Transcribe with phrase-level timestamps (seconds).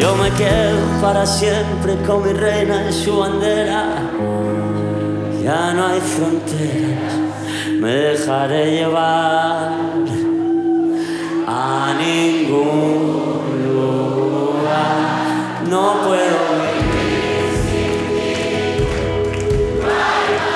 [0.00, 3.84] Yo me quedo para siempre con mi reina en su bandera.
[5.44, 7.12] Ya no hay fronteras,
[7.78, 9.72] me dejaré llevar
[11.46, 15.64] a ningún lugar.
[15.68, 16.39] No puedo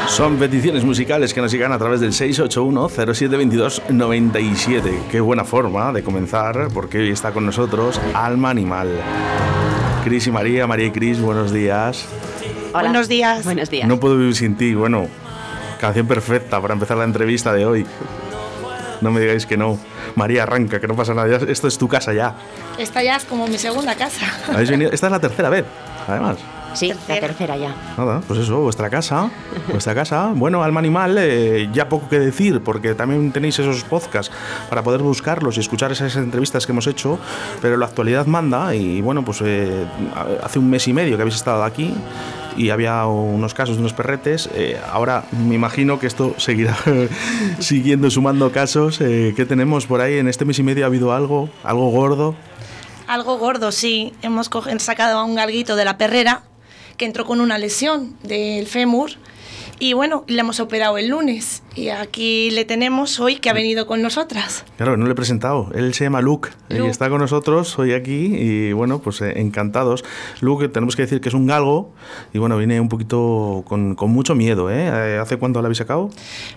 [0.09, 5.09] Son peticiones musicales que nos llegan a través del 681-0722-97.
[5.11, 8.89] Qué buena forma de comenzar, porque hoy está con nosotros Alma Animal.
[10.05, 12.07] Cris y María, María y Cris, buenos días.
[12.73, 13.45] Buenos días.
[13.45, 13.89] Buenos días.
[13.89, 14.75] No puedo vivir sin ti.
[14.75, 15.09] Bueno,
[15.81, 17.87] canción perfecta para empezar la entrevista de hoy.
[19.01, 19.79] No me digáis que no.
[20.15, 21.39] María, arranca, que no pasa nada.
[21.49, 22.37] Esto es tu casa ya.
[22.79, 24.27] Esta ya es como mi segunda casa.
[24.61, 25.65] Esta es la tercera vez,
[26.07, 26.37] además.
[26.75, 27.75] Sí, la tercera ya.
[27.97, 29.31] Nada, pues eso, vuestra casa,
[29.71, 30.33] vuestra casa.
[30.35, 34.35] Bueno, Alma Animal, eh, ya poco que decir, porque también tenéis esos podcasts
[34.69, 37.19] para poder buscarlos y escuchar esas entrevistas que hemos hecho,
[37.63, 39.87] pero la actualidad manda y bueno, pues eh,
[40.43, 41.95] hace un mes y medio que habéis estado aquí
[42.57, 44.49] y había unos casos de unos perretes.
[44.55, 46.77] Eh, ahora me imagino que esto seguirá
[47.61, 48.99] siguiendo sumando casos.
[48.99, 50.19] ¿Qué tenemos por ahí?
[50.19, 52.35] En este mes y medio ha habido algo, algo gordo.
[53.07, 54.13] Algo gordo, sí.
[54.23, 56.43] Hemos sacado a un galguito de la perrera
[56.97, 59.11] que entró con una lesión del fémur.
[59.81, 63.87] Y bueno, le hemos operado el lunes y aquí le tenemos hoy que ha venido
[63.89, 64.65] con nosotras.
[64.77, 65.71] Claro, no le he presentado.
[65.75, 70.05] Él se llama Luke, y está con nosotros hoy aquí y bueno, pues eh, encantados.
[70.41, 71.93] Luke, tenemos que decir que es un galgo
[72.33, 74.71] y bueno, viene un poquito con, con mucho miedo.
[74.71, 74.87] ¿eh?
[74.87, 75.19] ¿eh?
[75.21, 76.09] ¿Hace cuánto lo habéis sacado?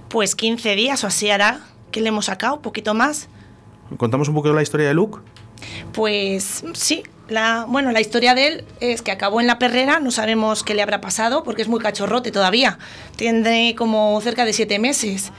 [0.09, 3.30] Pues 15 días o así hará que le hemos sacado, un poquito más.
[3.97, 5.19] ¿Contamos un poquito la historia de Luke?
[5.93, 10.11] Pues sí, la, bueno, la historia de él es que acabó en la perrera, no
[10.11, 12.80] sabemos qué le habrá pasado porque es muy cachorrote todavía,
[13.16, 15.31] tiene como cerca de siete meses.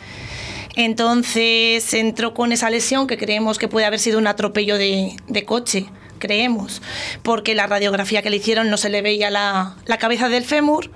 [0.77, 5.87] Entonces entró con esa lesión que creemos que puede haber sido un atropello de, coche,
[6.19, 6.83] creemos,
[7.23, 10.91] porque la radiografía que le hicieron no se le veía la, la cabeza del fémur,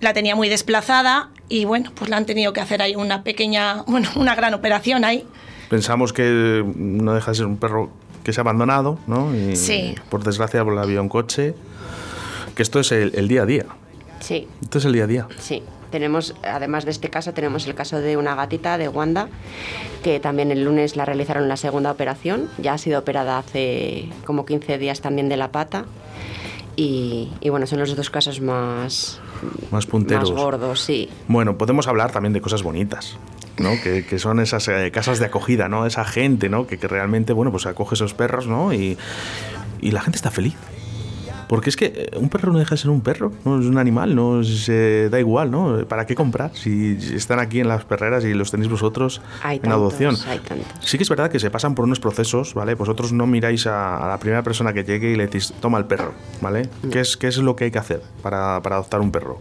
[0.00, 3.82] la tenía muy desplazada y bueno, pues la han tenido que hacer ahí una pequeña,
[3.86, 5.26] bueno, una gran operación ahí.
[5.68, 7.90] Pensamos que no deja de ser un perro
[8.24, 9.34] que se ha abandonado, ¿no?
[9.34, 9.94] Y sí.
[10.08, 11.54] Por desgracia pues, había un coche.
[12.54, 13.66] Que esto es el, día a día.
[14.20, 14.48] Sí.
[14.60, 15.28] Esto es el día a día.
[15.38, 15.62] Sí.
[15.90, 19.28] Tenemos, además de este caso, tenemos el caso de una gatita de Wanda,
[20.04, 22.48] que también el lunes la realizaron la segunda operación.
[22.58, 25.86] Ya ha sido operada hace como 15 días también de la pata.
[26.76, 29.20] Y, y bueno, son los dos casos más,
[29.70, 30.30] más punteros.
[30.32, 31.08] Más gordos, sí.
[31.28, 33.16] Bueno, podemos hablar también de cosas bonitas.
[33.60, 33.80] ¿No?
[33.82, 35.86] Que, que, son esas eh, casas de acogida, ¿no?
[35.86, 36.66] Esa gente, ¿no?
[36.66, 38.72] Que, que, realmente, bueno, pues acoge esos perros, ¿no?
[38.72, 38.98] Y,
[39.80, 40.56] y la gente está feliz.
[41.50, 43.76] Porque es que eh, un perro no deja de ser un perro, no es un
[43.76, 45.84] animal, no se da igual, ¿no?
[45.88, 50.16] ¿Para qué comprar si están aquí en las perreras y los tenéis vosotros en adopción?
[50.80, 52.76] Sí que es verdad que se pasan por unos procesos, ¿vale?
[52.76, 56.14] Vosotros no miráis a, la primera persona que llegue y le decís, toma el perro,
[56.40, 56.68] ¿vale?
[56.84, 56.90] Mm.
[56.90, 59.40] ¿Qué, es, ¿Qué es lo que hay que hacer para, para adoptar un perro?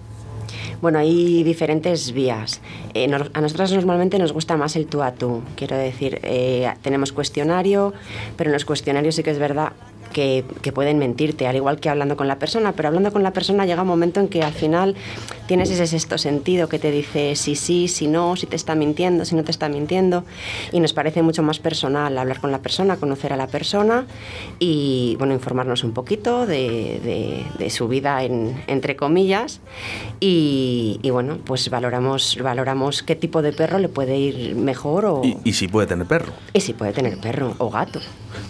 [0.81, 2.61] Bueno, hay diferentes vías.
[2.93, 5.41] Eh, a nosotros normalmente nos gusta más el tú a tú.
[5.55, 7.93] Quiero decir, eh, tenemos cuestionario,
[8.37, 9.73] pero en los cuestionarios sí que es verdad
[10.09, 10.43] que,
[10.73, 13.81] pueden mentirte, al igual que hablando con la persona, pero hablando con la persona llega
[13.81, 14.95] un momento en que al final
[15.47, 19.25] tienes ese sexto sentido que te dice si sí, si no, si te está mintiendo,
[19.25, 20.23] si no te está mintiendo,
[20.71, 24.05] y nos parece mucho más personal hablar con la persona, conocer a la persona
[24.59, 29.59] y bueno, informarnos un poquito de, su vida entre comillas
[30.19, 35.21] y, bueno, pues valoramos, valoramos qué tipo de perro le puede ir mejor o...
[35.23, 36.33] Y, y si puede tener perro.
[36.53, 37.99] Y si puede tener perro o gato.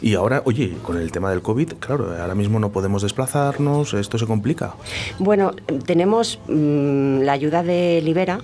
[0.01, 4.19] Y ahora, oye, con el tema del COVID, claro, ahora mismo no podemos desplazarnos, esto
[4.19, 4.75] se complica.
[5.17, 5.53] Bueno,
[5.87, 8.39] tenemos mm, la ayuda de Libera,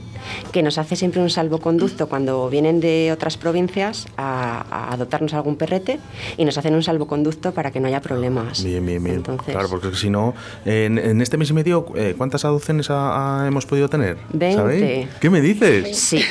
[0.51, 5.99] que nos hace siempre un salvoconducto cuando vienen de otras provincias a, adoptarnos algún perrete
[6.35, 8.63] y nos hacen un salvoconducto para que no haya problemas.
[8.63, 9.21] Bien, bien, bien.
[9.21, 10.33] Claro, porque si no,
[10.65, 14.17] en, este mes y medio, eh, ¿cuántas adopciones hemos podido tener?
[14.33, 15.09] 20.
[15.21, 16.15] ¿Qué me dices?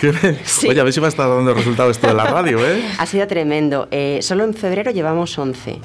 [0.44, 0.68] Sí.
[0.68, 2.82] Oye, a ver si va a estar dando resultado esto de la radio, ¿eh?
[2.98, 3.88] Ha sido tremendo.
[3.90, 5.78] Eh, solo en febrero llevamos 11.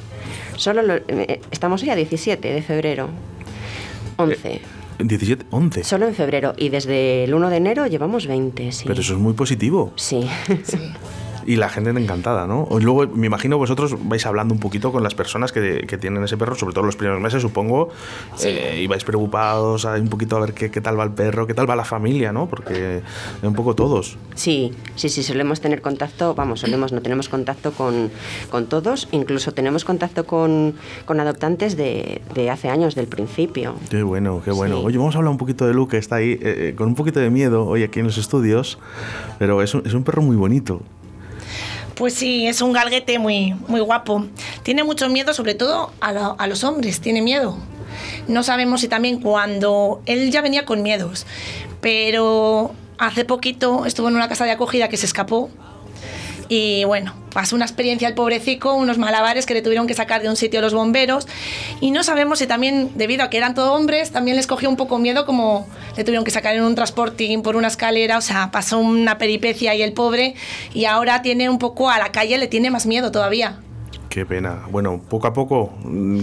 [0.57, 3.09] Solo eh, estamos hoy a 17 de febrero.
[4.17, 4.61] 11.
[4.99, 5.83] 17, 11.
[5.83, 8.85] Solo en febrero y desde el 1 de enero llevamos 20, sí.
[8.87, 9.91] Pero eso es muy positivo.
[9.95, 10.27] Sí.
[10.63, 10.77] sí
[11.45, 12.67] y la gente encantada, ¿no?
[12.79, 16.37] Luego, me imagino vosotros vais hablando un poquito con las personas que, que tienen ese
[16.37, 17.89] perro, sobre todo los primeros meses, supongo,
[18.43, 21.53] eh, y vais preocupados un poquito a ver qué, qué, tal va el perro, qué
[21.53, 22.47] tal va la familia, ¿no?
[22.47, 23.01] Porque
[23.41, 24.17] un poco todos.
[24.35, 28.11] Sí, sí, sí, solemos tener contacto, vamos, solemos, no tenemos contacto con,
[28.49, 30.75] con todos, incluso tenemos contacto con,
[31.05, 33.75] con adoptantes de, de, hace años, del principio.
[33.89, 34.79] Qué bueno, qué bueno.
[34.79, 36.95] Oye, vamos a hablar un poquito de Luke, que está ahí eh, eh, con un
[36.95, 38.79] poquito de miedo hoy aquí en los estudios,
[39.39, 40.81] pero es un, es un perro muy bonito.
[41.95, 44.25] Pues sí, es un galguete muy, muy guapo.
[44.63, 47.57] tiene mucho miedo, sobre todo a, a los hombres, tiene miedo.
[48.27, 51.25] No sabemos si también cuando él ya venía con miedos,
[51.81, 55.49] pero hace poquito estuvo en una casa de acogida que se escapó
[56.47, 60.29] y bueno, pasó una experiencia al pobrecico, unos malabares que le tuvieron que sacar de
[60.29, 61.27] un sitio los bomberos.
[61.81, 64.77] Y no sabemos si también, debido a que eran todos hombres, también les cogió un
[64.77, 68.17] poco miedo, como le tuvieron que sacar en un transportín por una escalera.
[68.17, 70.35] O sea, pasó una peripecia y el pobre.
[70.73, 73.59] Y ahora tiene un poco a la calle, le tiene más miedo todavía.
[74.09, 74.63] Qué pena.
[74.71, 75.73] Bueno, poco a poco,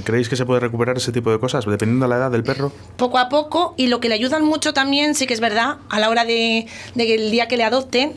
[0.04, 1.66] ¿creéis que se puede recuperar ese tipo de cosas?
[1.66, 2.72] Dependiendo de la edad del perro.
[2.96, 3.74] Poco a poco.
[3.76, 6.66] Y lo que le ayudan mucho también, sí que es verdad, a la hora de,
[6.94, 8.14] de que el día que le adopten,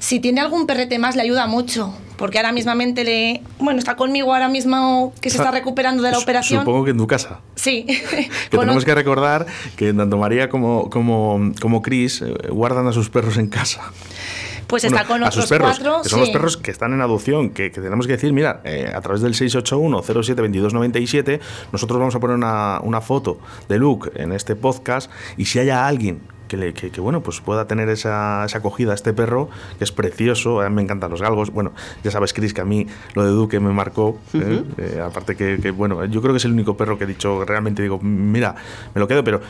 [0.00, 1.94] si tiene algún perrete más, le ayuda mucho.
[2.16, 3.42] Porque ahora mismamente le.
[3.58, 6.60] Bueno, está conmigo ahora mismo que se está recuperando de la operación.
[6.60, 7.40] Supongo que en tu casa.
[7.54, 7.86] Sí.
[8.50, 13.08] Que tenemos que recordar que tanto María como, como, como Chris eh, guardan a sus
[13.08, 13.80] perros en casa.
[14.66, 16.02] Pues Bueno, está con a otros sus perros, cuatro.
[16.02, 16.32] que son los sí.
[16.32, 19.34] perros que están en adopción, que, que tenemos que decir, mira, eh, a través del
[19.34, 21.40] 681-07-2297,
[21.72, 23.38] nosotros vamos a poner una, una foto
[23.68, 26.20] de Luke en este podcast y si haya alguien
[26.50, 29.48] que, le- que- que, bueno, pues pueda tener esa, esa acogida a este perro,
[29.78, 32.64] que es precioso, a mí me encantan los galgos, bueno, ya sabes, Chris, que a
[32.64, 34.62] mí lo de Duque me marcó, ¿eh?
[34.78, 37.44] Eh, aparte que, que, bueno, yo creo que es el único perro que he dicho,
[37.44, 38.56] realmente digo, mira,
[38.94, 39.40] me lo quedo, pero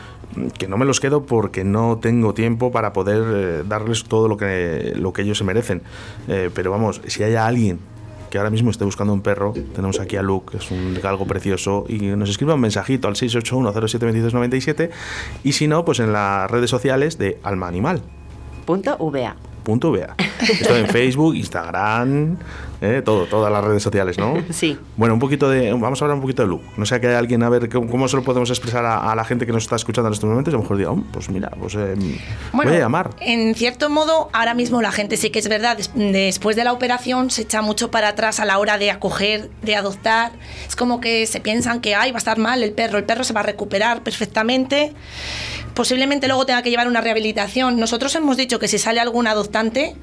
[0.57, 4.37] que no me los quedo porque no tengo tiempo para poder eh, darles todo lo
[4.37, 5.81] que, lo que ellos se merecen.
[6.27, 7.79] Eh, pero vamos, si hay alguien
[8.31, 11.27] que ahora mismo esté buscando un perro, tenemos aquí a Luke, que es un galgo
[11.27, 14.89] precioso, y nos escriba un mensajito al 681-072297,
[15.43, 18.01] y si no, pues en las redes sociales de Alma Animal.
[18.65, 19.35] Punto VA.
[19.63, 20.15] Punto VA.
[20.39, 22.37] Esto en Facebook, Instagram,
[22.81, 24.33] eh, todo, todas las redes sociales, ¿no?
[24.51, 24.77] Sí.
[24.97, 25.71] Bueno, un poquito de.
[25.73, 26.65] Vamos a hablar un poquito de Luke.
[26.77, 29.15] No sé que hay alguien a ver cómo, cómo se lo podemos expresar a, a
[29.15, 30.51] la gente que nos está escuchando en estos momentos.
[30.51, 31.95] Y a lo mejor diga, "Oh, pues mira, pues eh,
[32.53, 33.11] Bueno, voy a llamar.
[33.19, 36.73] En cierto modo, ahora mismo la gente sí que es verdad, des- después de la
[36.73, 40.31] operación se echa mucho para atrás a la hora de acoger, de adoptar.
[40.67, 43.23] Es como que se piensan que ay, va a estar mal el perro, el perro
[43.23, 44.93] se va a recuperar perfectamente.
[45.73, 47.79] Posiblemente luego tenga que llevar una rehabilitación.
[47.79, 49.95] Nosotros hemos dicho que si sale algún adoptante,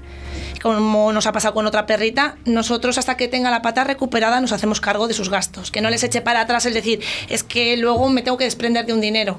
[0.59, 4.53] como nos ha pasado con otra perrita, nosotros hasta que tenga la pata recuperada nos
[4.53, 5.71] hacemos cargo de sus gastos.
[5.71, 8.87] Que no les eche para atrás el decir, es que luego me tengo que desprender
[8.87, 9.39] de un dinero.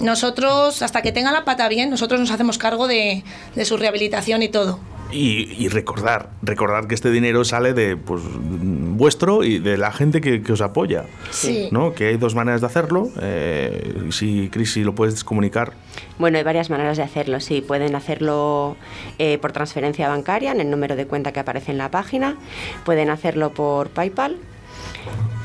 [0.00, 3.24] Nosotros, hasta que tenga la pata bien, nosotros nos hacemos cargo de,
[3.54, 4.78] de su rehabilitación y todo.
[5.12, 10.20] Y, y recordar, recordar que este dinero sale de pues, vuestro y de la gente
[10.20, 11.04] que, que os apoya.
[11.30, 11.68] Sí.
[11.70, 11.94] ¿no?
[11.94, 13.10] Que hay dos maneras de hacerlo.
[13.20, 15.74] Eh, si, Cris, si lo puedes comunicar.
[16.18, 17.38] Bueno, hay varias maneras de hacerlo.
[17.40, 18.76] Sí, pueden hacerlo
[19.18, 22.36] eh, por transferencia bancaria en el número de cuenta que aparece en la página.
[22.84, 24.38] Pueden hacerlo por PayPal.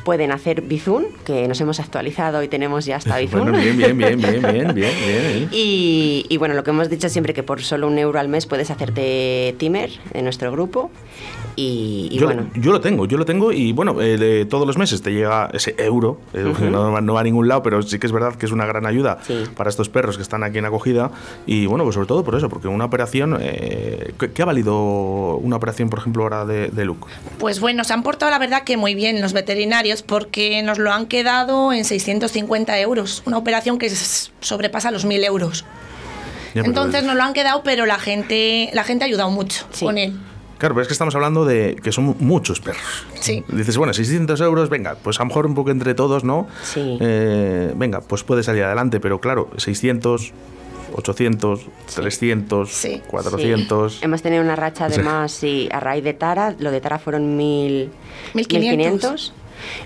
[0.09, 3.41] Pueden hacer Bizum, que nos hemos actualizado y tenemos ya hasta Bizum.
[3.41, 5.49] Bueno, bien, bien, bien, bien, bien, bien, bien.
[5.51, 8.47] Y, y bueno, lo que hemos dicho siempre que por solo un euro al mes
[8.47, 10.89] puedes hacerte Timer en nuestro grupo.
[11.59, 14.65] Y, y yo, bueno, yo lo tengo, yo lo tengo y bueno, eh, de todos
[14.65, 17.81] los meses te llega ese euro, eh, no, va- no va a ningún lado, pero
[17.81, 19.43] sí que es verdad que es una gran ayuda Sí.
[19.57, 21.11] para estos perros que están aquí en acogida
[21.45, 25.35] y bueno, pues sobre todo por eso, porque una operación, eh, ¿qué, qué ha valido
[25.37, 27.07] una operación, por ejemplo, ahora de, de Luke?
[27.39, 30.93] Pues bueno, se han portado la verdad que muy bien los veterinarios porque nos lo
[30.93, 33.21] han quedado en 650 euros.
[33.25, 35.65] Una operación que sobrepasa los 1.000 euros.
[36.55, 39.65] Ya, Entonces es- nos lo han quedado, pero la gente, la gente ha ayudado mucho
[39.71, 39.85] Sí.
[39.85, 40.13] con él.
[40.59, 42.83] Claro, pero es que estamos hablando de que son muchos perros.
[43.19, 43.43] Sí.
[43.47, 46.47] Dices, bueno, 600 euros, venga, pues a lo mejor un poco entre todos, ¿no?
[46.63, 46.97] Sí.
[47.01, 50.33] Eh, venga, pues puede salir adelante, pero claro, 600,
[50.93, 51.61] 800,
[51.95, 53.01] 300, Sí.
[53.07, 53.93] 400.
[53.93, 53.99] Sí.
[54.03, 57.89] Hemos tenido una racha además, sí, a raíz de Tara, lo de Tara fueron mil,
[58.33, 59.33] 1500.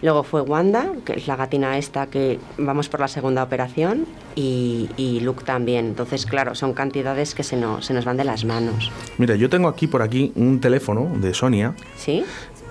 [0.01, 4.89] Luego fue Wanda, que es la gatina esta que vamos por la segunda operación, y,
[4.97, 5.85] y Luke también.
[5.85, 8.91] Entonces, claro, son cantidades que se nos, se nos van de las manos.
[9.17, 12.23] Mira, yo tengo aquí por aquí un teléfono de Sonia ¿Sí?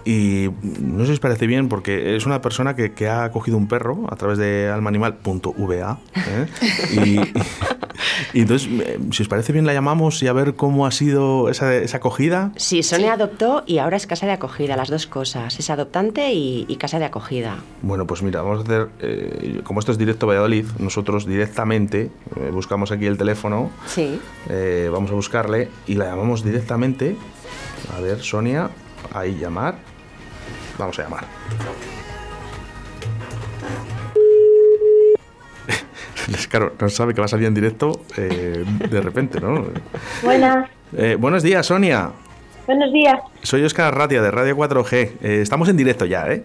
[0.04, 3.56] y no sé si os parece bien porque es una persona que, que ha cogido
[3.56, 6.46] un perro a través de almaanimal.va ¿eh?
[7.04, 7.20] y,
[8.32, 11.48] y entonces, eh, si os parece bien, la llamamos y a ver cómo ha sido
[11.48, 12.52] esa, esa acogida.
[12.56, 15.58] Sí, Sonia adoptó y ahora es casa de acogida, las dos cosas.
[15.58, 17.56] Es adoptante y, y casa de acogida.
[17.82, 22.50] Bueno, pues mira, vamos a hacer, eh, como esto es directo Valladolid, nosotros directamente eh,
[22.52, 24.18] buscamos aquí el teléfono, Sí.
[24.48, 27.16] eh, vamos a buscarle y la llamamos directamente.
[27.96, 28.70] A ver, Sonia,
[29.12, 29.76] ahí llamar.
[30.78, 31.91] Vamos a llamar.
[36.48, 39.66] Claro, no sabe que va a salir en directo eh, de repente, ¿no?
[40.22, 42.10] Buenas, Eh, buenos días, Sonia.
[42.66, 43.16] buenos días.
[43.42, 44.92] Soy Oscar Ratia de Radio 4G.
[45.22, 46.42] Eh, estamos en directo ya, ¿eh?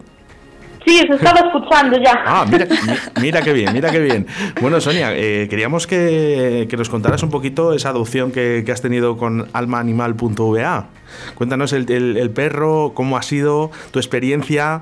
[0.86, 2.14] Sí, os estaba escuchando ya.
[2.26, 4.26] Ah, mira, mi- mira qué bien, mira qué bien.
[4.62, 8.82] Bueno, Sonia, eh, queríamos que, que nos contaras un poquito esa adopción que, que has
[8.82, 10.88] tenido con almaanimal.va.
[11.36, 14.82] Cuéntanos el, el- el perro, cómo ha sido tu experiencia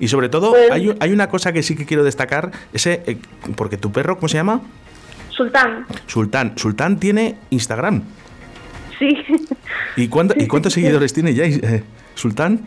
[0.00, 3.16] Y sobre todo, Pues- hay, hay una cosa que sí que quiero destacar, ese, eh,
[3.56, 4.60] porque tu perro, ¿cómo se llama?
[5.30, 5.86] Sultán.
[6.06, 6.52] Sultán.
[6.56, 8.02] Sultán tiene Instagram.
[8.98, 9.16] Sí.
[9.96, 11.82] ¿Y, cuánto- ¿y cuántos seguidores tiene ya, eh,
[12.14, 12.60] Sultán?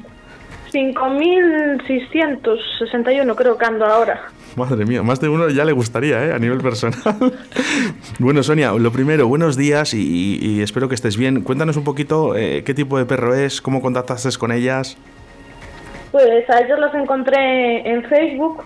[0.73, 4.27] 5.661 creo que ando ahora.
[4.55, 6.33] Madre mía, más de uno ya le gustaría, ¿eh?
[6.33, 6.99] A nivel personal.
[8.19, 11.41] bueno, Sonia, lo primero, buenos días y, y espero que estés bien.
[11.41, 14.97] Cuéntanos un poquito eh, qué tipo de perro es, cómo contactaste con ellas.
[16.17, 18.63] Pues a ellos los encontré en Facebook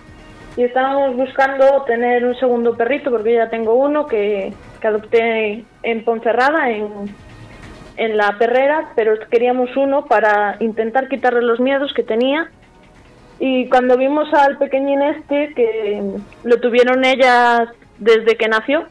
[0.56, 6.70] y estábamos buscando tener un segundo perrito porque ya tengo uno que, adopté en Ponferrada,
[6.70, 7.14] en,
[7.98, 12.50] en la perrera, pero queríamos uno para intentar quitarle los miedos que tenía.
[13.38, 16.02] Y cuando vimos al pequeñín este, que
[16.44, 17.68] lo tuvieron ellas
[17.98, 18.84] desde que nació,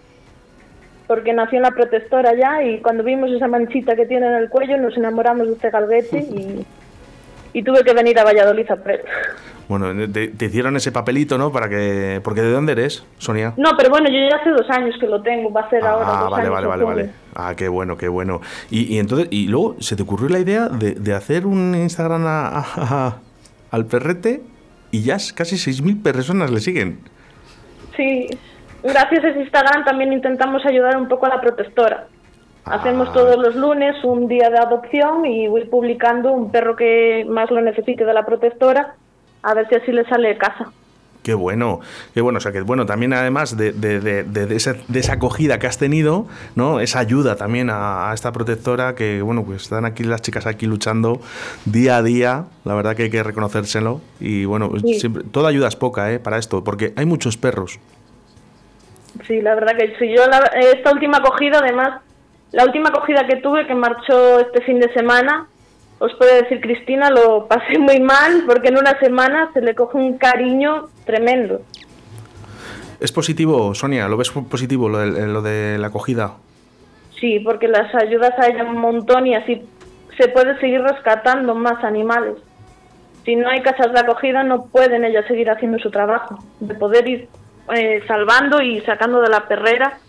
[1.08, 4.50] porque nació en la protectora ya, y cuando vimos esa manchita que tiene en el
[4.50, 6.64] cuello, nos enamoramos de este galguete y,
[7.54, 9.02] y tuve que venir a Valladolid a él.
[9.68, 11.52] Bueno, te, te hicieron ese papelito, ¿no?
[11.52, 13.54] Para que, porque ¿de dónde eres, Sonia?
[13.58, 16.06] No, pero bueno, yo ya hace dos años que lo tengo, va a ser ahora
[16.08, 17.10] Ah, vale, vale, vale, vale.
[17.36, 18.42] Ah, qué bueno, qué bueno.
[18.70, 22.26] Y, y entonces, y luego se te ocurrió la idea de, de hacer un Instagram
[22.28, 23.18] a- a- a-
[23.72, 24.42] al perrete
[24.92, 27.00] y ya casi 6.000 personas le siguen.
[27.96, 28.28] Sí,
[28.84, 32.08] gracias a ese Instagram también intentamos ayudar un poco a la protectora.
[32.66, 33.14] Hacemos Ah.
[33.14, 37.62] todos los lunes un día de adopción y voy publicando un perro que más lo
[37.62, 38.96] necesite de la protectora,
[39.44, 40.72] a ver si así le sale de casa.
[41.24, 41.82] Qué bueno,
[42.16, 42.38] qué bueno.
[42.38, 45.68] O sea, que bueno, también además de, de- de- de- esa, de esa acogida que
[45.68, 46.26] has tenido,
[46.56, 46.80] ¿no?
[46.80, 50.66] Esa ayuda también a, a esta protectora que, bueno, pues están aquí las chicas aquí
[50.66, 51.22] luchando
[51.66, 52.46] día a día.
[52.66, 54.02] La verdad que hay que reconocérselo.
[54.20, 55.00] Y bueno, Sí.
[55.00, 56.18] siempre, toda ayuda es poca, ¿eh?
[56.20, 57.80] Para esto, porque hay muchos perros.
[59.28, 60.10] Sí, la verdad que sí.
[60.16, 60.40] Yo la-
[60.74, 62.02] esta última acogida, además,
[62.52, 65.48] la última acogida que tuve, que marchó este fin de semana,
[66.00, 69.98] os puedo decir, Cristina, lo pasé muy mal porque en una semana se le coge
[69.98, 71.62] un cariño tremendo.
[73.00, 74.08] ¿Es positivo, Sonia?
[74.08, 76.36] ¿Lo ves positivo lo de, lo de la acogida?
[77.20, 79.64] Sí, porque las ayudas a ella un montón y así
[80.18, 82.36] se puede seguir rescatando más animales.
[83.26, 87.08] Si no hay casas de acogida, no pueden ellas seguir haciendo su trabajo, de poder
[87.08, 87.28] ir
[87.76, 90.00] eh, salvando y sacando de la perrera,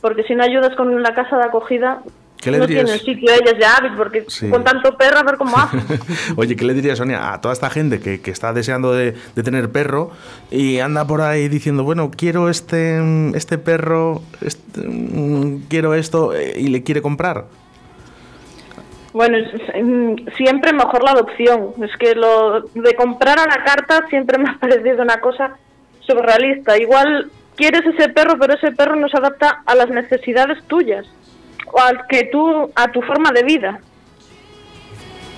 [0.00, 2.02] porque si no ayudas con la casa de acogida,
[2.40, 2.84] ¿Qué le no dirías?
[2.84, 4.48] tienen sitio ellas de porque Sí.
[4.50, 5.82] con tanto perro a ver cómo hacen.
[6.36, 9.42] Oye, ¿qué le dirías, Sonia, a toda esta gente que, que está deseando de, de
[9.42, 10.10] tener perro
[10.50, 13.00] y anda por ahí diciendo, bueno, quiero este,
[13.36, 17.46] este perro, este, mm, quiero esto eh, y le quiere comprar?
[19.12, 21.70] Bueno, mm, siempre mejor la adopción.
[21.82, 25.56] Es que lo de comprar a la carta siempre me ha parecido una cosa
[26.00, 26.76] surrealista.
[26.78, 31.06] Igual quieres ese perro, pero ese perro no se adapta a las necesidades tuyas
[31.72, 33.80] o al que tú a tu forma de vida.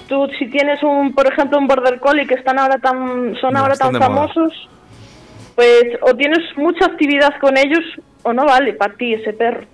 [0.08, 3.60] Tú si tienes un, por ejemplo, un border collie que están ahora tan son No,
[3.60, 4.06] ahora tan moda.
[4.06, 4.52] famosos,
[5.54, 7.84] pues o tienes mucha actividad con ellos
[8.22, 9.64] o no vale para ti ese perro.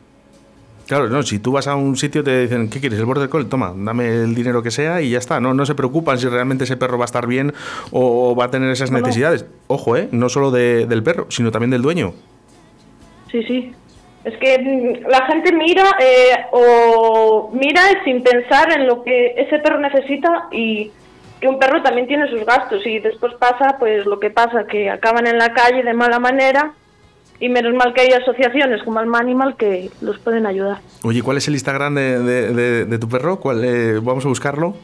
[0.88, 2.98] Claro, no, si tú vas a un sitio te dicen, ¿qué quieres?
[2.98, 3.48] ¿El border collie?
[3.48, 5.40] Toma, dame el dinero que sea y ya está.
[5.40, 7.54] No, no se preocupan si realmente ese perro va a estar bien
[7.90, 9.06] o va a tener esas No, no.
[9.06, 9.46] necesidades.
[9.68, 10.08] Ojo, ¿eh?
[10.12, 12.12] No solo de- del perro, sino también del dueño.
[13.34, 13.72] Sí, sí.
[14.22, 19.58] Es que mm, la gente mira eh, o mira sin pensar en lo que ese
[19.58, 20.92] perro necesita y
[21.40, 24.88] que un perro también tiene sus gastos y después pasa pues lo que pasa, que
[24.88, 26.72] acaban en la calle de mala manera
[27.40, 30.78] y menos mal que hay asociaciones como Alma Animal que los pueden ayudar.
[31.02, 33.40] Oye, ¿cuál es el Instagram de, de- de- de tu perro?
[33.40, 34.74] ¿Cuál, eh, vamos a buscarlo.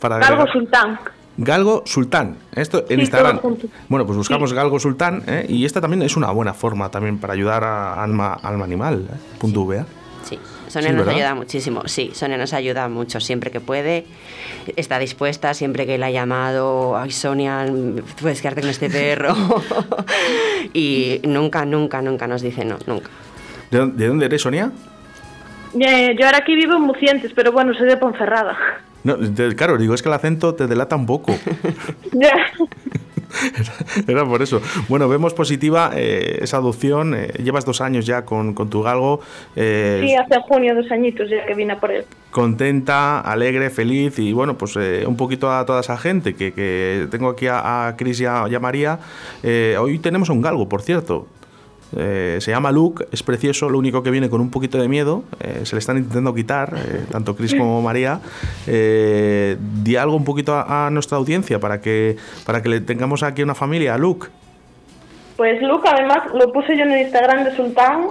[0.00, 0.52] Para agregar.
[0.52, 1.00] Sultán.
[1.38, 2.36] Galgo Sultán.
[2.54, 3.40] Esto en Sí, Instagram.
[3.88, 5.46] Bueno, pues buscamos Galgo Sultán ¿eh?
[5.48, 9.06] y esta también es una buena forma también para ayudar a Alma, Alma Animal.
[9.12, 9.16] ¿eh?
[9.38, 9.84] Punto VA.
[10.24, 10.38] Sí,
[10.68, 11.14] Sonia Sí, nos ¿verdad?
[11.14, 11.82] ayuda muchísimo.
[11.86, 14.06] Sí, Sonia nos ayuda mucho siempre que puede.
[14.76, 16.96] Está dispuesta siempre que la ha llamado.
[16.96, 17.66] Ay, Sonia,
[18.20, 19.34] puedes quedarte con este perro.
[20.72, 23.10] y nunca, nunca, nunca nos dice no, nunca.
[23.70, 24.72] ¿De, dónde- de dónde eres, Sonia?
[25.78, 28.56] Eh, yo ahora aquí vivo en Mucientes, pero bueno, soy de Ponferrada.
[29.06, 29.16] No,
[29.56, 31.32] claro, digo, es que el acento te delata un poco.
[32.12, 32.32] Ya.
[34.06, 34.62] Era por eso.
[34.88, 37.14] Bueno, vemos positiva eh, esa adopción.
[37.14, 39.20] eh, llevas dos años ya con, con tu galgo.
[39.56, 42.04] eh, Sí, hace junio dos añitos ya que vine a por él.
[42.30, 47.08] contenta, alegre, feliz y bueno, pues eh, un poquito a toda esa gente que, que
[47.10, 48.98] tengo aquí a, a Cris y a, y a María.
[49.42, 51.26] Eh, hoy tenemos un galgo, por cierto.
[51.96, 55.24] Eh, se llama Luke, es precioso, lo único que viene con un poquito de miedo,
[55.40, 58.20] eh, se le están intentando quitar, eh, tanto Chris como María.
[58.66, 63.22] Eh, di algo un poquito a, a nuestra audiencia para que, para que le tengamos
[63.22, 64.28] aquí una familia, a Luke.
[65.36, 68.06] Pues Luke, además, lo puse yo en el Instagram de Sultán.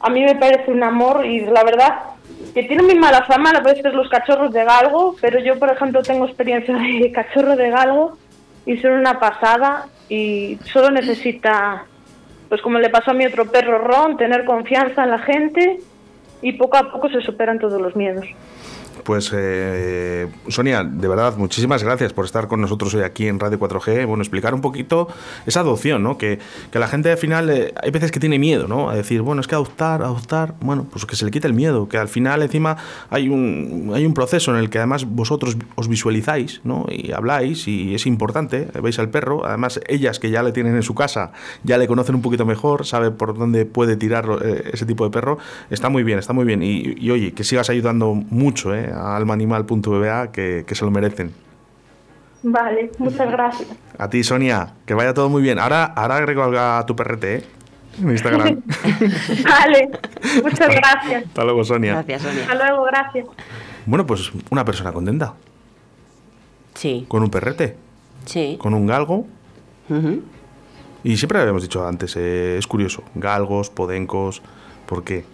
[0.00, 2.14] A mí me parece un amor y la verdad
[2.54, 6.02] que tiene muy mala fama a veces los cachorros de galgo, pero yo, por ejemplo,
[6.02, 8.16] tengo experiencia de cachorro de galgo
[8.64, 11.84] y son una pasada y solo necesita,
[12.48, 15.80] pues como le pasó a mi otro perro Ron, tener confianza en la gente
[16.42, 18.26] y poco a poco se superan todos los miedos.
[19.04, 23.58] Pues eh, Sonia, de verdad, muchísimas gracias por estar con nosotros hoy aquí en Radio
[23.60, 24.06] 4G.
[24.06, 25.08] Bueno, explicar un poquito
[25.44, 26.16] esa adopción, ¿no?
[26.16, 26.38] Que,
[26.72, 28.88] que la gente al final, eh, hay veces que tiene miedo, ¿no?
[28.88, 31.86] A decir, bueno, es que adoptar, adoptar, bueno, pues que se le quite el miedo,
[31.86, 32.78] que al final encima
[33.10, 36.86] hay un, hay un proceso en el que además vosotros os visualizáis, ¿no?
[36.88, 40.82] Y habláis y es importante, veis al perro, además ellas que ya le tienen en
[40.82, 41.32] su casa,
[41.62, 45.10] ya le conocen un poquito mejor, sabe por dónde puede tirar eh, ese tipo de
[45.10, 45.36] perro,
[45.68, 46.62] está muy bien, está muy bien.
[46.62, 48.93] Y, y oye, que sigas ayudando mucho, ¿eh?
[48.94, 51.32] A que, que se lo merecen.
[52.42, 53.68] Vale, muchas gracias.
[53.98, 55.58] A ti, Sonia, que vaya todo muy bien.
[55.58, 57.44] Ahora, ahora agrego a tu perrete, ¿eh?
[58.02, 58.60] En Instagram.
[59.44, 59.90] vale,
[60.42, 61.24] muchas gracias.
[61.26, 61.94] Hasta luego, Sonia.
[61.94, 62.42] Gracias, Sonia.
[62.42, 63.26] Hasta luego, gracias.
[63.86, 65.34] Bueno, pues una persona contenta.
[66.74, 67.06] Sí.
[67.08, 67.76] Con un perrete.
[68.26, 68.56] Sí.
[68.60, 69.26] Con un galgo.
[69.88, 70.22] Ujú.
[71.02, 73.04] Y siempre habíamos dicho antes, eh, es curioso.
[73.14, 74.42] Galgos, podencos.
[74.86, 75.24] ¿Por qué?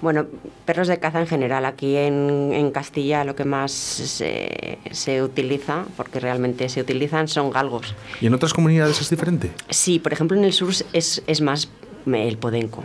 [0.00, 0.26] Bueno,
[0.64, 1.64] perros de caza en general.
[1.64, 7.50] Aquí en, en Castilla lo que más se, se utiliza, porque realmente se utilizan, son
[7.50, 7.94] galgos.
[8.20, 9.50] ¿Y en otras comunidades es diferente?
[9.70, 11.68] Sí, por ejemplo, en el sur es, es más
[12.06, 12.82] el podenco.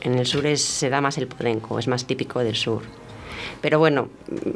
[0.00, 2.82] En el sur es- se da más el podenco, es más típico del sur.
[3.60, 4.08] Pero bueno,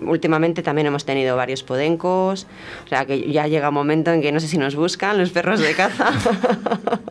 [0.07, 2.47] últimamente también hemos tenido varios podencos,
[2.85, 5.31] o sea que ya llega un momento en que no sé si nos buscan los
[5.31, 6.11] perros de caza.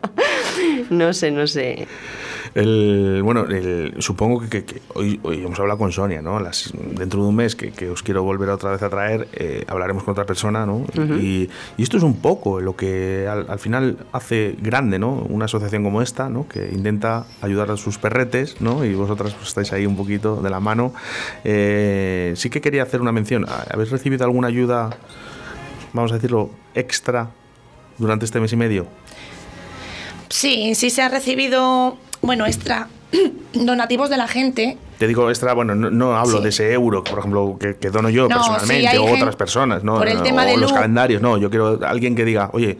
[0.90, 1.86] no sé, no sé.
[2.54, 6.40] El, bueno, el- supongo que, que- que hoy, hoy hemos hablado con Sonia, ¿no?
[6.40, 9.64] Las- dentro de un mes que, que os quiero volver otra vez a traer, eh,
[9.68, 10.84] hablaremos con otra persona, ¿no?
[11.20, 15.12] y, y esto es un poco lo que al, al final hace grande, ¿no?
[15.28, 16.48] Una asociación como esta, ¿no?
[16.48, 18.84] Que intenta ayudar a sus perretes, ¿no?
[18.84, 20.92] Y vosotras pues, estáis ahí un poquito de la mano.
[21.44, 23.46] Eh, sí que quería hacer una mención.
[23.72, 24.90] ¿Habéis recibido alguna ayuda,
[25.92, 27.30] vamos a decirlo, extra
[27.98, 28.86] durante este mes y medio?
[30.28, 32.88] Sí, sí se ha recibido, bueno, extra
[33.54, 34.76] donativos de la gente.
[34.98, 36.42] Te digo extra, bueno, no, no hablo Sí.
[36.44, 39.82] de ese euro, por ejemplo, que, que dono yo No, personalmente sí, o otras personas,
[39.82, 39.96] ¿no?
[39.96, 40.72] por el tema o de los luz.
[40.72, 41.38] calendarios, no.
[41.38, 42.78] Yo quiero alguien que diga, oye,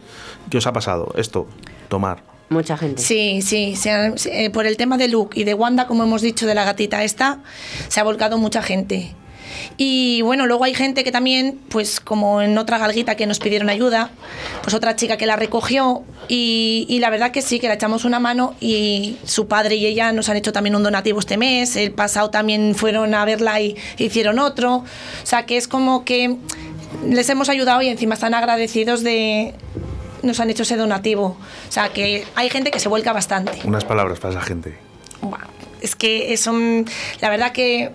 [0.49, 1.11] ¿qué os ha pasado?
[1.17, 1.47] Esto,
[1.89, 2.23] tomar.
[2.49, 3.01] Mucha gente.
[3.01, 6.21] Sí, sí, se han- eh, por el tema de Luke y de Wanda, como hemos
[6.21, 7.39] dicho, de la gatita esta,
[7.87, 9.15] se ha volcado mucha gente.
[9.77, 13.69] Y bueno, luego hay gente que también, pues como en otra galguita que nos pidieron
[13.69, 14.11] ayuda,
[14.63, 18.05] pues otra chica que la recogió y, y la verdad que sí, que le echamos
[18.05, 21.75] una mano y su padre y ella nos han hecho también un donativo este mes,
[21.75, 24.85] el pasado también fueron a verla y hicieron otro, o
[25.23, 26.37] sea que es como que
[27.07, 29.53] les hemos ayudado y encima están agradecidos de...
[30.23, 31.37] Nos han hecho ese donativo.
[31.67, 33.59] O sea que hay gente que se vuelca bastante.
[33.63, 34.77] Unas palabras para esa gente.
[35.81, 36.85] Es que es un,
[37.21, 37.89] la verdad que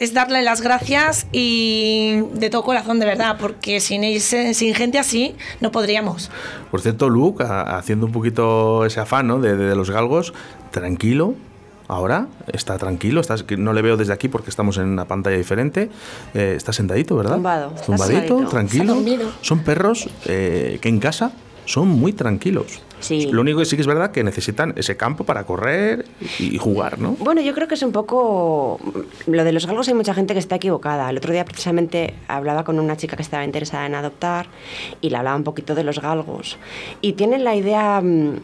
[0.00, 4.98] es darle las gracias y de todo corazón, de verdad, porque sin, ese- sin gente
[4.98, 6.30] así no podríamos.
[6.70, 9.38] Por cierto, Luke, haciendo un poquito ese afán ¿no?
[9.40, 10.32] de, de los galgos,
[10.70, 11.34] tranquilo.
[11.88, 15.36] Ahora está tranquilo, estás, que no le veo desde aquí porque estamos en una pantalla
[15.36, 15.90] diferente.
[16.34, 17.34] Eh, está sentadito, ¿verdad?
[17.34, 18.94] Tumbado, Tumbadito, tranquilo.
[19.40, 21.32] Son perros eh, que en casa
[21.64, 22.80] son muy tranquilos.
[23.00, 23.28] Sí.
[23.32, 26.06] Lo único que sí que es verdad que necesitan ese campo para correr
[26.38, 27.12] y jugar, ¿no?
[27.18, 28.78] Bueno, yo creo que es un poco...
[29.26, 31.08] Lo de los galgos hay mucha gente que está equivocada.
[31.10, 34.46] El otro día precisamente hablaba con una chica que estaba interesada en adoptar
[35.00, 36.58] y le hablaba un poquito de los galgos.
[37.00, 38.36] Y tienen la idea mm,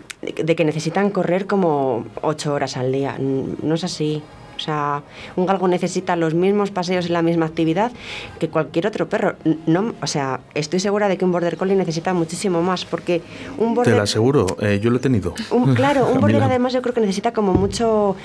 [0.45, 3.17] de que necesitan correr como ocho horas al día.
[3.19, 4.23] Mm, No es así.
[4.57, 5.03] O sea,
[5.37, 7.93] un galgo necesita los mismos paseos y la misma actividad
[8.39, 9.35] que cualquier otro perro.
[9.67, 13.23] No, o sea, estoy segura de que un border collie necesita muchísimo más porque
[13.59, 15.35] un Te border lo aseguro, eh, yo lo he tenido.
[15.51, 18.17] un- claro, un border además yo creo que necesita como mucho,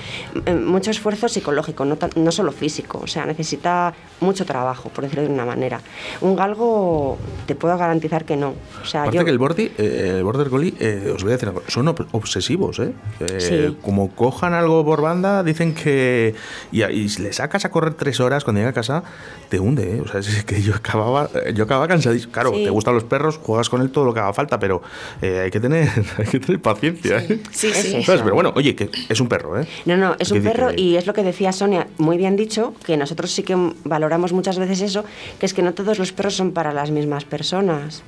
[0.46, 5.04] eh, mucho esfuerzo psicológico, no, tan- no solo físico, o sea, necesita mucho trabajo, por
[5.04, 5.80] decirlo de una manera.
[6.20, 8.54] Un galgo te puedo garantizar que no.
[8.82, 11.36] O sea, Aparte yo, que el border, eh, el border collie, eh, os voy a
[11.36, 12.92] decir, cosa, son ob- obsesivos, ¿eh?
[13.20, 13.76] Eh, Sí.
[13.82, 16.21] Como cojan algo por banda, dicen que...
[16.70, 19.02] Y, y si le sacas a correr tres horas cuando llega a casa,
[19.48, 20.00] te hunde, ¿eh?
[20.00, 22.32] O sea, es que yo acababa, yo acababa cansadísimo.
[22.32, 22.64] Claro, Sí.
[22.64, 24.82] te gustan los perros, juegas con él todo lo que haga falta, pero
[25.20, 27.40] eh, hay, que tener, hay que tener paciencia, ¿eh?
[27.50, 28.02] Sí, Es sí.
[28.02, 28.22] ¿Sabes?
[28.22, 29.66] Pero bueno, oye, que es un perro, ¿eh?
[29.86, 32.74] No, no, es un perro que- y es lo que decía Sonia, muy bien dicho,
[32.84, 35.04] que nosotros sí que valoramos muchas veces eso,
[35.38, 38.02] que es que no todos los perros son para las mismas personas.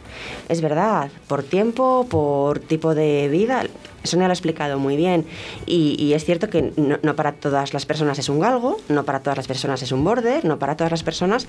[0.49, 3.65] Es verdad, por tiempo, por tipo de vida,
[4.05, 5.27] Sonia lo ha explicado muy bien.
[5.67, 9.21] Y, es cierto que no, no para todas las personas es un galgo, no para
[9.21, 11.49] todas las personas es un border, no para todas las personas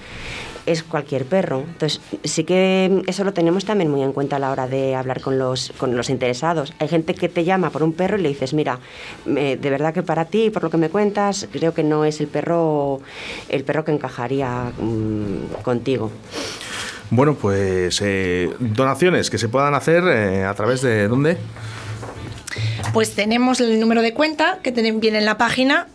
[0.65, 1.59] es cualquier perro.
[1.59, 5.21] Entonces, sí que eso lo tenemos también muy en cuenta a la hora de hablar
[5.21, 6.73] con los, con los interesados.
[6.79, 8.79] Hay gente que te llama por un perro y le dices, mira,
[9.25, 12.27] de verdad que para ti, por lo que me cuentas, creo que no es el
[12.27, 13.01] perro,
[13.49, 16.11] el perro que encajaría mm, contigo.
[17.11, 21.37] Bueno, pues eh, donaciones que se puedan hacer eh, a través de dónde?
[22.93, 25.87] Pues tenemos el número de cuenta que tienen- viene en la página.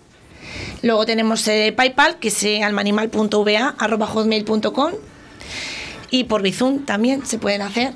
[0.82, 4.92] Luego tenemos eh, PayPal, que es eh, almanimal.va.hotmail.com.
[6.10, 7.92] Y por Bizum también se pueden hacer.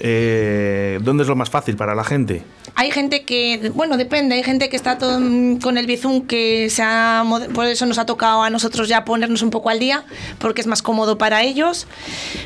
[0.00, 2.42] Eh, ¿Dónde es lo más fácil para la gente?
[2.76, 5.20] Hay gente que, bueno, depende, hay gente que está todo,
[5.62, 7.24] con el Bizum que se ha,
[7.54, 10.04] por eso nos ha tocado a nosotros ya ponernos un poco al día,
[10.38, 11.86] porque es más cómodo para ellos.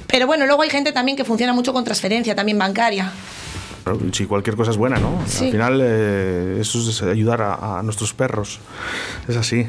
[0.06, 3.10] Pero bueno, luego hay gente también que funciona mucho con transferencia, también bancaria.
[3.96, 5.22] Claro, Si cualquier cosa es buena, ¿no?
[5.26, 5.46] Sí.
[5.46, 8.60] Al final eh, eso es ayudar a, a nuestros perros.
[9.26, 9.66] Es así.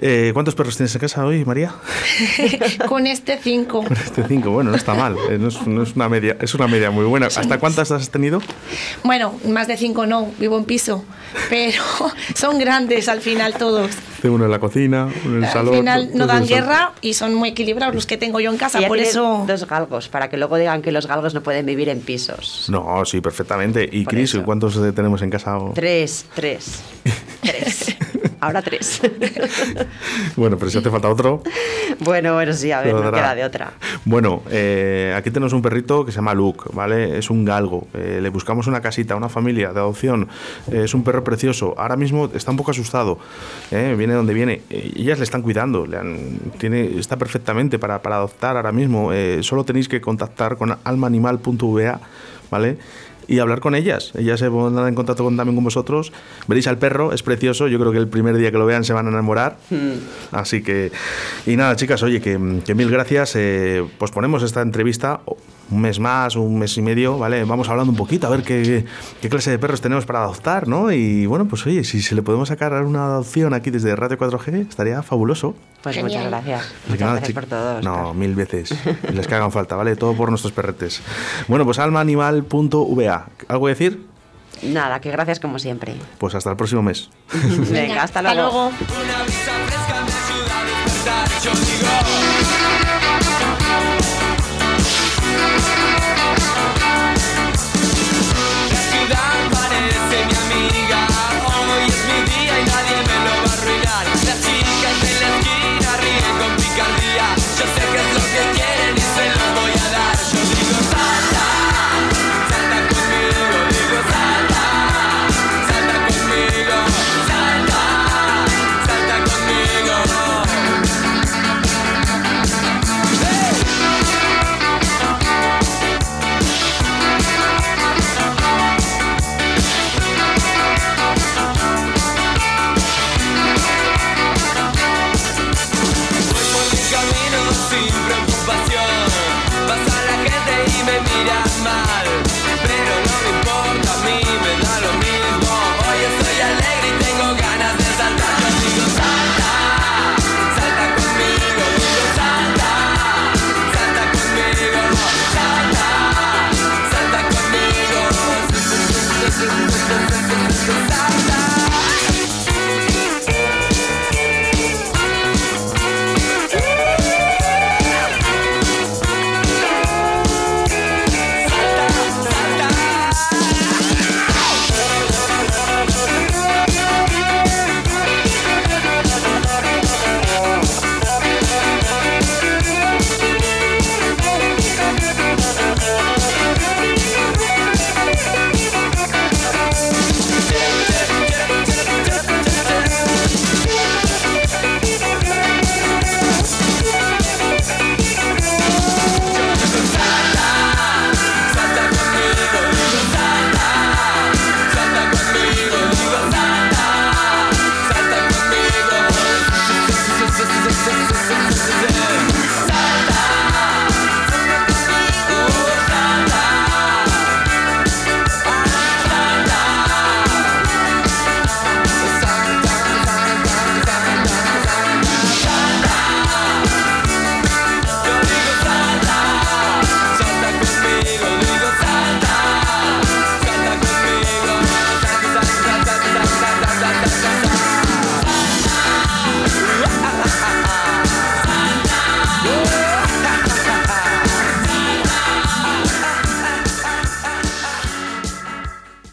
[0.00, 1.74] Eh, ¿Cuántos perros tienes en casa hoy, María?
[2.88, 3.84] con este 5.
[3.90, 5.16] Este cinco, bueno, no está mal.
[5.30, 7.26] eh, no, es, no es una media, es una media muy buena.
[7.26, 8.40] ¿Hasta cuántas has tenido?
[9.04, 11.04] Bueno, más de 5 no, vivo en piso,
[11.48, 11.80] pero
[12.34, 13.90] son grandes al final todos.
[14.30, 15.74] Uno en la cocina, uno en el Al salón.
[15.74, 18.98] final no dan guerra y son muy equilibrados los que tengo yo en casa, por
[18.98, 19.44] eso...
[19.46, 22.66] dos galgos, para que luego digan que los galgos no pueden vivir en pisos.
[22.68, 23.88] No, sí, perfectamente.
[23.90, 24.44] ¿Y Por Cris, eso.
[24.44, 25.58] cuántos eh, tenemos en casa?
[25.74, 26.82] Tres, tres.
[27.42, 27.96] Tres.
[28.42, 29.00] Ahora tres.
[30.36, 31.42] Bueno, pero si hace falta otro.
[32.00, 33.72] bueno, bueno, sí, a ver, no queda de otra.
[34.04, 37.18] Bueno, eh, aquí tenemos un perrito que se llama Luke, ¿vale?
[37.18, 37.86] Es un galgo.
[37.94, 40.28] Eh, le buscamos una casita, una familia de adopción.
[40.70, 41.74] Eh, es un perro precioso.
[41.78, 43.18] Ahora mismo está un poco asustado.
[43.70, 43.94] ¿eh?
[43.96, 44.62] Viene donde viene.
[44.70, 45.86] Eh, ellas le están cuidando.
[45.86, 49.12] Le han- tiene, está perfectamente para, para adoptar ahora mismo.
[49.12, 52.00] Eh, solo tenéis que contactar con almaanimal.va,
[52.50, 52.78] ¿vale?
[53.28, 54.12] Y hablar con ellas.
[54.16, 56.12] Ellas se pondrán en contacto con, también con vosotros.
[56.46, 57.68] Veréis al perro, es precioso.
[57.68, 59.58] Yo creo que el primer día que lo vean se van a enamorar.
[60.30, 60.92] Así que,
[61.46, 63.36] y nada, chicas, oye, que, que mil gracias.
[63.36, 65.20] Eh, posponemos esta entrevista
[65.72, 67.44] un mes más, un mes y medio, ¿vale?
[67.44, 68.84] Vamos hablando un poquito a ver qué,
[69.20, 70.92] qué clase de perros tenemos para adoptar, ¿no?
[70.92, 74.68] Y bueno, pues oye, si se le podemos sacar una adopción aquí desde Radio 4G,
[74.68, 75.54] estaría fabuloso.
[75.82, 76.12] Pues Genial.
[76.12, 76.74] muchas gracias.
[76.86, 77.82] Muchas nada, gracias por todo.
[77.82, 78.74] No, mil veces.
[79.12, 79.96] Les que hagan falta, ¿vale?
[79.96, 81.02] Todo por nuestros perretes.
[81.48, 83.26] Bueno, pues almaanimal.va.
[83.48, 84.06] ¿Algo que decir?
[84.62, 85.94] Nada, que gracias como siempre.
[86.18, 87.10] Pues hasta el próximo mes.
[87.70, 88.66] Venga, hasta luego.
[88.68, 89.52] Una brisa